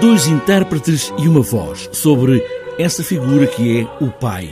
Dois 0.00 0.26
intérpretes 0.26 1.12
e 1.18 1.28
uma 1.28 1.40
voz 1.40 1.88
sobre 1.92 2.44
essa 2.78 3.02
figura 3.02 3.46
que 3.46 3.80
é 3.80 4.04
o 4.04 4.10
Pai. 4.10 4.50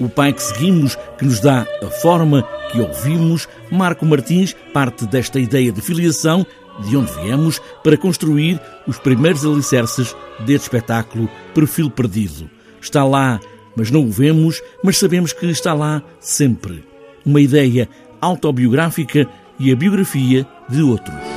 O 0.00 0.08
Pai 0.08 0.32
que 0.32 0.42
seguimos, 0.42 0.96
que 1.18 1.24
nos 1.24 1.40
dá 1.40 1.66
a 1.82 1.86
forma 1.86 2.46
que 2.70 2.80
ouvimos, 2.80 3.48
Marco 3.70 4.06
Martins 4.06 4.54
parte 4.72 5.06
desta 5.06 5.38
ideia 5.38 5.72
de 5.72 5.80
filiação, 5.80 6.46
de 6.80 6.96
onde 6.96 7.12
viemos, 7.22 7.60
para 7.82 7.96
construir 7.96 8.60
os 8.86 8.98
primeiros 8.98 9.44
alicerces 9.44 10.14
deste 10.40 10.64
espetáculo 10.64 11.28
Perfil 11.54 11.90
Perdido. 11.90 12.48
Está 12.80 13.04
lá, 13.04 13.40
mas 13.76 13.90
não 13.90 14.04
o 14.04 14.10
vemos, 14.10 14.62
mas 14.82 14.98
sabemos 14.98 15.32
que 15.32 15.46
está 15.46 15.74
lá 15.74 16.02
sempre. 16.20 16.84
Uma 17.24 17.40
ideia 17.40 17.88
autobiográfica 18.20 19.28
e 19.58 19.72
a 19.72 19.76
biografia 19.76 20.46
de 20.68 20.82
outros. 20.82 21.27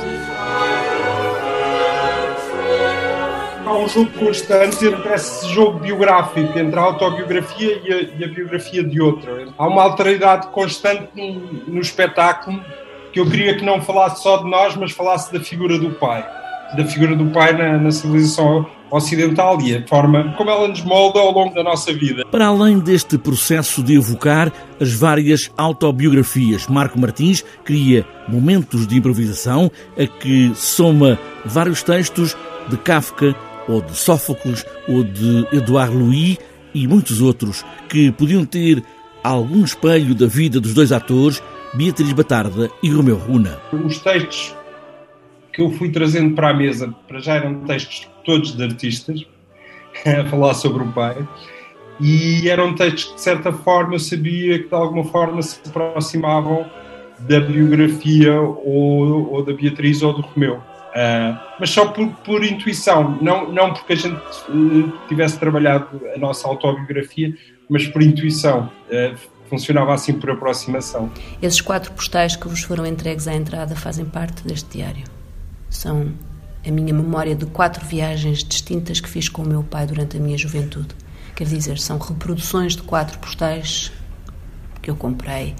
Há 3.64 3.74
um 3.74 3.88
jogo 3.88 4.10
constante 4.18 4.84
entre 4.86 5.14
esse 5.14 5.48
jogo 5.48 5.78
biográfico, 5.78 6.58
entre 6.58 6.78
a 6.78 6.82
autobiografia 6.82 7.80
e 7.84 7.92
a, 7.92 8.02
e 8.18 8.24
a 8.24 8.28
biografia 8.28 8.82
de 8.82 9.00
outro. 9.00 9.52
Há 9.56 9.66
uma 9.68 9.82
alteridade 9.82 10.48
constante 10.48 11.08
no, 11.14 11.74
no 11.74 11.80
espetáculo 11.80 12.60
que 13.12 13.20
eu 13.20 13.28
queria 13.28 13.56
que 13.56 13.64
não 13.64 13.80
falasse 13.80 14.22
só 14.22 14.38
de 14.38 14.50
nós, 14.50 14.74
mas 14.74 14.90
falasse 14.90 15.32
da 15.32 15.38
figura 15.38 15.78
do 15.78 15.90
pai. 15.90 16.26
Da 16.76 16.84
figura 16.84 17.14
do 17.14 17.26
pai 17.26 17.52
na, 17.52 17.78
na 17.78 17.90
civilização 17.90 18.66
ocidental 18.90 19.60
e 19.60 19.76
a 19.76 19.86
forma 19.86 20.34
como 20.36 20.50
ela 20.50 20.68
nos 20.68 20.82
molda 20.82 21.20
ao 21.20 21.32
longo 21.32 21.54
da 21.54 21.62
nossa 21.62 21.92
vida. 21.92 22.24
Para 22.30 22.46
além 22.46 22.78
deste 22.78 23.16
processo 23.16 23.82
de 23.82 23.96
evocar 23.96 24.52
as 24.80 24.92
várias 24.92 25.50
autobiografias, 25.56 26.66
Marco 26.66 26.98
Martins 26.98 27.44
cria 27.64 28.06
momentos 28.28 28.86
de 28.86 28.96
improvisação 28.96 29.70
a 29.96 30.06
que 30.06 30.52
soma 30.54 31.18
vários 31.44 31.82
textos 31.82 32.36
de 32.68 32.76
Kafka 32.76 33.34
ou 33.68 33.80
de 33.80 33.94
Sófocles 33.94 34.64
ou 34.88 35.04
de 35.04 35.46
Edouard 35.52 35.94
Louis 35.94 36.38
e 36.74 36.86
muitos 36.86 37.20
outros 37.20 37.64
que 37.88 38.10
podiam 38.12 38.44
ter 38.44 38.82
algum 39.22 39.64
espelho 39.64 40.14
da 40.14 40.26
vida 40.26 40.60
dos 40.60 40.74
dois 40.74 40.92
atores, 40.92 41.42
Beatriz 41.74 42.12
Batarda 42.12 42.70
e 42.82 42.90
Romeu 42.90 43.16
Runa. 43.16 43.60
Os 43.72 43.98
textos 43.98 44.54
que 45.52 45.60
eu 45.60 45.70
fui 45.70 45.90
trazendo 45.90 46.34
para 46.34 46.50
a 46.50 46.54
mesa, 46.54 46.94
para 47.06 47.20
já 47.20 47.34
eram 47.34 47.60
textos 47.60 48.08
todos 48.24 48.56
de 48.56 48.62
artistas, 48.62 49.26
a 50.06 50.24
falar 50.28 50.54
sobre 50.54 50.82
o 50.82 50.92
pai, 50.92 51.16
e 52.00 52.48
eram 52.48 52.74
textos 52.74 53.04
que 53.04 53.14
de 53.14 53.20
certa 53.20 53.52
forma 53.52 53.94
eu 53.94 53.98
sabia 53.98 54.58
que 54.58 54.68
de 54.68 54.74
alguma 54.74 55.04
forma 55.04 55.42
se 55.42 55.60
aproximavam 55.66 56.66
da 57.20 57.38
biografia 57.38 58.40
ou, 58.40 59.32
ou 59.32 59.44
da 59.44 59.52
Beatriz 59.52 60.02
ou 60.02 60.14
do 60.14 60.22
Romeu. 60.22 60.60
Uh, 60.92 61.38
mas 61.58 61.70
só 61.70 61.86
por, 61.88 62.06
por, 62.16 62.44
intuição, 62.44 63.18
não, 63.22 63.50
não 63.50 63.72
porque 63.72 63.94
a 63.94 63.96
gente 63.96 64.20
uh, 64.48 64.92
tivesse 65.08 65.38
trabalhado 65.38 65.88
a 66.14 66.18
nossa 66.18 66.46
autobiografia, 66.46 67.34
mas 67.68 67.86
por 67.88 68.02
intuição. 68.02 68.70
Uh, 68.90 69.32
funcionava 69.48 69.92
assim 69.92 70.14
por 70.14 70.30
aproximação. 70.30 71.10
Esses 71.42 71.60
quatro 71.60 71.92
postais 71.92 72.34
que 72.34 72.48
vos 72.48 72.62
foram 72.62 72.86
entregues 72.86 73.28
à 73.28 73.34
entrada 73.34 73.76
fazem 73.76 74.06
parte 74.06 74.42
deste 74.46 74.78
diário. 74.78 75.04
São 75.68 76.10
a 76.66 76.70
minha 76.70 76.94
memória 76.94 77.34
de 77.34 77.44
quatro 77.44 77.84
viagens 77.84 78.42
distintas 78.42 78.98
que 78.98 79.10
fiz 79.10 79.28
com 79.28 79.42
o 79.42 79.46
meu 79.46 79.62
pai 79.62 79.86
durante 79.86 80.16
a 80.16 80.20
minha 80.20 80.38
juventude. 80.38 80.94
Quer 81.36 81.44
dizer, 81.44 81.78
são 81.78 81.98
reproduções 81.98 82.74
de 82.74 82.82
quatro 82.82 83.18
postais 83.18 83.92
que 84.80 84.90
eu 84.90 84.96
comprei 84.96 85.54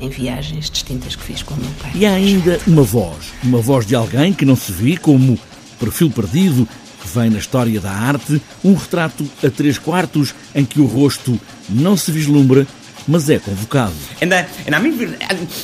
em 0.00 0.08
viagens 0.08 0.70
distintas 0.70 1.16
que 1.16 1.22
fiz 1.22 1.42
com 1.42 1.54
o 1.54 1.58
meu 1.58 1.70
pai. 1.80 1.92
E 1.94 2.06
há 2.06 2.12
ainda 2.12 2.60
uma 2.66 2.82
voz, 2.82 3.32
uma 3.42 3.58
voz 3.58 3.86
de 3.86 3.94
alguém 3.94 4.32
que 4.32 4.44
não 4.44 4.56
se 4.56 4.72
vê 4.72 4.96
como 4.96 5.38
perfil 5.78 6.10
perdido, 6.10 6.68
que 7.02 7.08
vem 7.18 7.30
na 7.30 7.38
história 7.38 7.80
da 7.80 7.90
arte, 7.90 8.40
um 8.64 8.74
retrato 8.74 9.28
a 9.44 9.50
três 9.50 9.78
quartos 9.78 10.34
em 10.54 10.64
que 10.64 10.80
o 10.80 10.86
rosto 10.86 11.38
não 11.68 11.96
se 11.96 12.10
vislumbra 12.10 12.66
mas 13.06 13.28
é 13.28 13.38
convocado. 13.38 13.92
And, 14.22 14.28
I, 14.28 14.46
and 14.66 14.74
I'm 14.74 14.86
even 14.86 15.14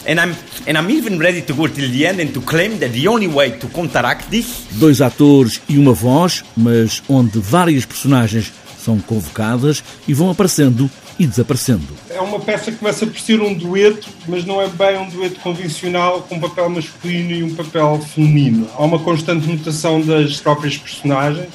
and 0.07 0.21
I'm 0.21 0.37
and 0.67 0.79
I'm 0.79 0.91
even 0.91 1.19
ready 1.19 1.43
to 1.43 1.55
go 1.55 1.69
till 1.69 1.91
the 1.91 2.07
end 2.07 2.21
and 2.21 2.33
to 2.33 2.41
claim 2.41 2.79
that 2.79 2.93
the 2.93 3.09
only 3.09 3.29
way 3.29 3.53
to 3.53 3.69
counteract 3.69 4.29
this. 4.31 4.67
Dois 4.73 5.01
atores 5.01 5.61
e 5.69 5.79
uma 5.79 5.93
voz, 5.93 6.45
mas 6.57 7.03
onde 7.09 7.39
várias 7.39 7.85
personagens 7.85 8.53
são 8.81 8.99
convocadas 8.99 9.83
e 10.09 10.15
vão 10.15 10.31
aparecendo 10.31 10.91
e 11.19 11.27
desaparecendo. 11.27 11.87
É 12.09 12.21
uma 12.21 12.41
peça 12.41 12.73
que 12.73 12.79
começa 12.79 13.07
por 13.07 13.19
ser 13.19 13.41
um 13.41 13.53
dueto, 13.53 14.09
mas 14.27 14.45
não 14.45 14.61
é 14.61 14.69
bem 14.69 14.99
um 14.99 15.09
dueto 15.09 15.39
convencional 15.41 16.23
com 16.23 16.37
um 16.37 16.41
papel 16.41 16.71
masculino 16.71 17.31
e 17.33 17.43
um 17.43 17.55
papel 17.55 18.01
feminino. 18.15 18.67
Há 18.75 18.83
uma 18.83 18.99
constante 18.99 19.47
mutação 19.47 20.01
das 20.01 20.39
próprias 20.39 20.79
personagens 20.79 21.49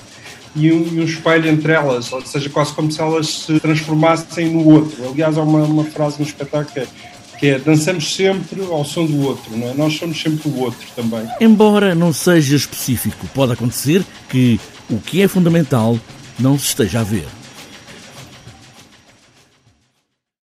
e 0.56 0.72
um, 0.72 1.04
espelho 1.04 1.50
entre 1.50 1.74
elas, 1.74 2.12
ou 2.14 2.26
seja, 2.26 2.50
quase 2.50 2.74
como 2.74 2.92
se 2.92 3.02
elas 3.02 3.28
se 3.28 3.60
transformassem 3.60 4.50
no 4.50 4.66
outro. 4.70 5.10
Aliás, 5.10 5.38
há 5.38 5.42
uma, 5.42 5.64
uma 5.64 5.84
frase 5.84 6.20
no 6.20 6.26
espetáculo 6.26 6.72
que 6.74 6.80
é, 6.80 6.88
que 7.40 7.48
é 7.48 7.60
dançamos 7.60 8.16
sempre 8.16 8.62
ao 8.64 8.86
som 8.86 9.06
do 9.06 9.22
outro, 9.22 9.56
não 9.58 9.70
é? 9.70 9.74
Nós 9.74 9.98
somos 9.98 10.22
sempre 10.22 10.50
o 10.50 10.60
outro 10.60 10.88
também. 10.96 11.28
Embora 11.42 11.94
não 11.94 12.14
seja 12.14 12.56
específico, 12.56 13.28
pode 13.34 13.52
acontecer 13.52 14.04
que 14.30 14.60
o 14.90 14.98
que 14.98 15.22
é 15.22 15.28
fundamental 15.28 16.00
não 16.40 16.56
esteja 16.56 17.00
a 17.00 17.04
ver. 17.04 17.45